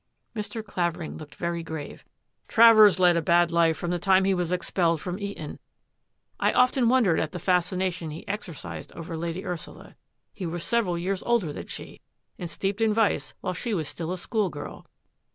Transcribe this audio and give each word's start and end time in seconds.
Mr. 0.35 0.65
Clavering 0.65 1.15
looked 1.15 1.35
very 1.35 1.61
grave." 1.61 2.03
Travers 2.47 2.97
led 2.99 3.15
a 3.15 3.21
bad 3.21 3.51
life 3.51 3.77
from 3.77 3.91
the 3.91 3.99
time 3.99 4.23
he 4.25 4.33
was 4.33 4.51
expelled 4.51 4.99
from 4.99 5.19
Eton. 5.19 5.59
I 6.39 6.53
often 6.53 6.89
wondered 6.89 7.19
at 7.19 7.33
the 7.33 7.37
fascination 7.39 8.09
he 8.09 8.27
exercised 8.27 8.91
over 8.93 9.15
Lady 9.15 9.45
Ursula. 9.45 9.95
He 10.33 10.47
was 10.47 10.63
several 10.63 10.97
years 10.97 11.21
older 11.21 11.53
than 11.53 11.67
she 11.67 12.01
and 12.39 12.49
steeped 12.49 12.81
in 12.81 12.95
vice 12.95 13.35
while 13.41 13.53
she 13.53 13.75
was 13.75 13.87
still 13.87 14.11
a 14.11 14.17
schoolgirl. 14.17 14.87